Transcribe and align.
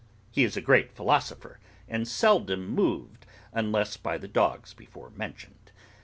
He 0.31 0.43
is 0.43 0.57
a 0.57 0.61
great 0.61 0.91
philosopher, 0.91 1.59
and 1.87 2.07
seldom 2.07 2.67
moved, 2.67 3.27
unless 3.53 3.97
by 3.97 4.17
the 4.17 4.27
dogs 4.27 4.73
before 4.73 5.11
mentioned. 5.11 5.71